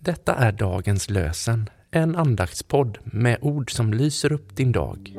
[0.00, 5.12] Detta är dagens lösen, en andaktspodd med ord som lyser upp din dag.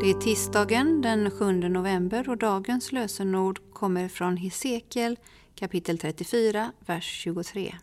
[0.00, 5.16] Det är tisdagen den 7 november och dagens lösenord kommer från Hesekiel
[5.54, 7.74] kapitel 34, vers 23.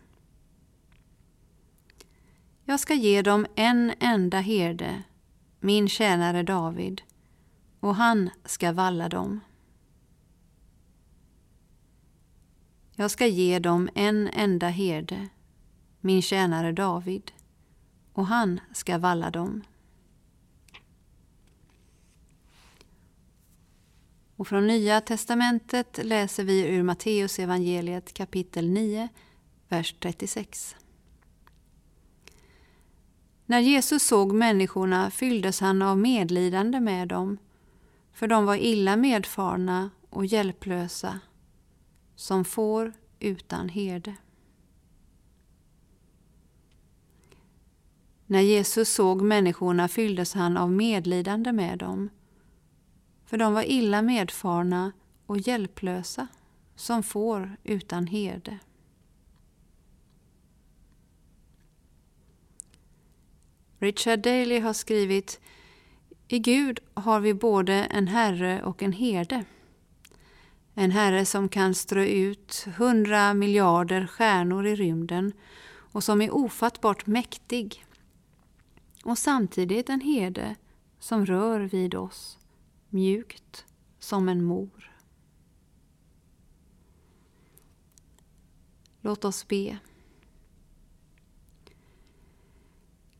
[2.70, 5.02] Jag ska ge dem en enda herde,
[5.60, 7.02] min tjänare David,
[7.80, 9.40] och han ska valla dem.
[12.94, 15.28] Jag ska ge dem en enda herde,
[16.00, 17.32] min tjänare David,
[18.12, 19.62] och han ska valla dem.
[24.36, 29.08] Och från Nya testamentet läser vi ur Matteus evangeliet kapitel 9,
[29.68, 30.76] vers 36.
[33.50, 37.38] När Jesus såg människorna fylldes han av medlidande med dem,
[38.12, 41.20] för de var illa medfarna och hjälplösa,
[42.16, 44.14] som får utan herde.
[48.26, 52.10] När Jesus såg människorna fylldes han av medlidande med dem,
[53.24, 54.92] för de var illa medfarna
[55.26, 56.28] och hjälplösa,
[56.76, 58.58] som får utan herde.
[63.80, 65.40] Richard Daley har skrivit
[66.28, 69.44] I Gud har vi både en herre och en herde.
[70.74, 75.32] En herre som kan strö ut hundra miljarder stjärnor i rymden
[75.92, 77.84] och som är ofattbart mäktig.
[79.04, 80.56] Och samtidigt en herde
[80.98, 82.38] som rör vid oss,
[82.88, 83.64] mjukt
[83.98, 84.92] som en mor.
[89.00, 89.78] Låt oss be.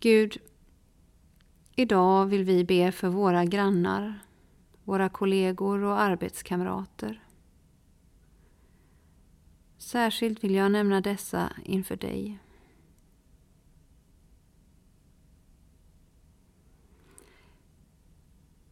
[0.01, 0.39] Gud,
[1.79, 4.21] idag vill vi be för våra grannar,
[4.85, 7.25] våra kollegor och arbetskamrater.
[9.79, 12.39] Särskilt vill jag nämna dessa inför dig.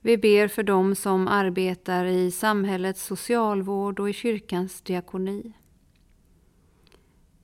[0.01, 5.53] Vi ber för dem som arbetar i samhällets socialvård och i kyrkans diakoni.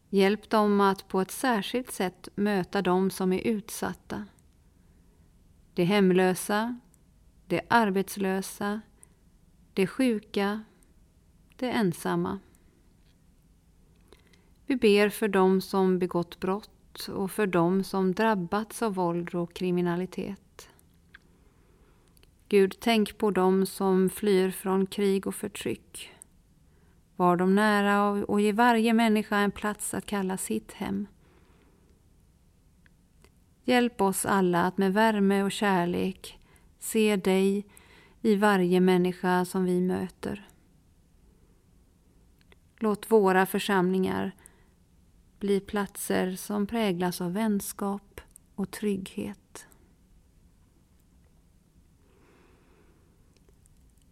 [0.09, 4.27] Hjälp dem att på ett särskilt sätt möta dem som är utsatta.
[5.75, 6.79] De hemlösa,
[7.47, 8.81] de arbetslösa,
[9.75, 10.65] de sjuka,
[11.57, 12.39] de ensamma.
[14.67, 19.55] Vi ber för dem som begått brott och för dem som drabbats av våld och
[19.55, 20.69] kriminalitet.
[22.49, 26.13] Gud, tänk på dem som flyr från krig och förtryck.
[27.17, 31.07] Var dem nära och ge varje människa en plats att kalla sitt hem.
[33.65, 36.39] Hjälp oss alla att med värme och kärlek
[36.79, 37.67] se dig
[38.23, 40.49] i varje människa som vi möter.
[42.79, 44.33] Låt våra församlingar
[45.39, 48.21] bli platser som präglas av vänskap
[48.55, 49.67] och trygghet.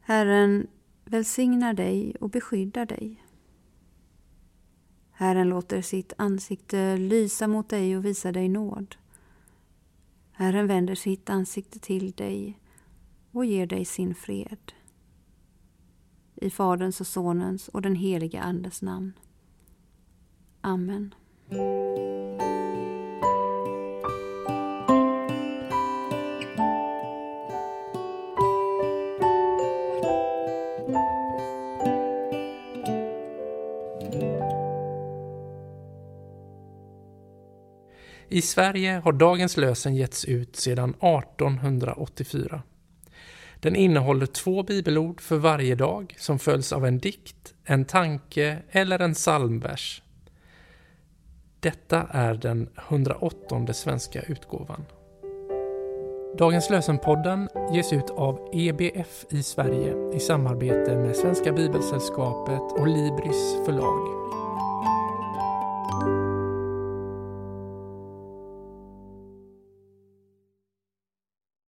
[0.01, 0.67] Herren
[1.05, 3.25] välsignar dig och beskyddar dig.
[5.11, 8.97] Herren låter sitt ansikte lysa mot dig och visa dig nåd.
[10.41, 12.59] Herren vänder sitt ansikte till dig
[13.33, 14.73] och ger dig sin fred.
[16.35, 19.13] I Faderns och Sonens och den helige Andes namn.
[20.61, 21.15] Amen.
[38.33, 42.63] I Sverige har dagens lösen getts ut sedan 1884.
[43.61, 48.99] Den innehåller två bibelord för varje dag som följs av en dikt, en tanke eller
[48.99, 50.03] en psalmvers.
[51.61, 54.85] Detta är den 108 svenska utgåvan.
[56.39, 63.57] Dagens lösenpodden ges ut av EBF i Sverige i samarbete med Svenska Bibelsällskapet och Libris
[63.67, 64.30] förlag.